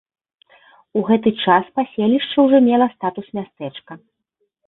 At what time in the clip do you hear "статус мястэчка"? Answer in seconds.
2.95-4.01